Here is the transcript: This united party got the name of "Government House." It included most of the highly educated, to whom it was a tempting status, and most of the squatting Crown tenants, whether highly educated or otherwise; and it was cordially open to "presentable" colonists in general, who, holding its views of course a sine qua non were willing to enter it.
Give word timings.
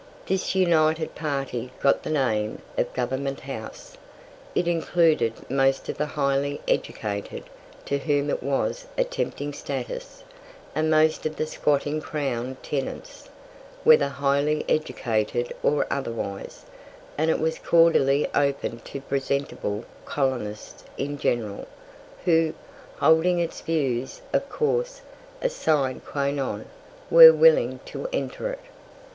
This 0.25 0.55
united 0.55 1.13
party 1.13 1.71
got 1.79 2.01
the 2.01 2.09
name 2.09 2.63
of 2.75 2.91
"Government 2.91 3.41
House." 3.41 3.97
It 4.55 4.67
included 4.67 5.47
most 5.47 5.89
of 5.89 5.99
the 5.99 6.07
highly 6.07 6.59
educated, 6.67 7.43
to 7.85 7.99
whom 7.99 8.31
it 8.31 8.41
was 8.41 8.87
a 8.97 9.03
tempting 9.03 9.53
status, 9.53 10.23
and 10.73 10.89
most 10.89 11.27
of 11.27 11.35
the 11.35 11.45
squatting 11.45 12.01
Crown 12.01 12.57
tenants, 12.63 13.29
whether 13.83 14.07
highly 14.07 14.65
educated 14.67 15.53
or 15.61 15.85
otherwise; 15.91 16.65
and 17.15 17.29
it 17.29 17.39
was 17.39 17.59
cordially 17.59 18.27
open 18.33 18.79
to 18.85 19.01
"presentable" 19.01 19.85
colonists 20.05 20.83
in 20.97 21.15
general, 21.19 21.67
who, 22.25 22.55
holding 22.97 23.37
its 23.37 23.61
views 23.61 24.23
of 24.33 24.49
course 24.49 25.01
a 25.43 25.49
sine 25.51 25.99
qua 25.99 26.31
non 26.31 26.65
were 27.11 27.31
willing 27.31 27.79
to 27.85 28.09
enter 28.11 28.49
it. 28.51 28.59